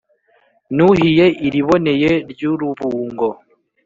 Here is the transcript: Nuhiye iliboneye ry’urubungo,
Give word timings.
Nuhiye 0.75 1.25
iliboneye 1.47 2.11
ry’urubungo, 2.31 3.27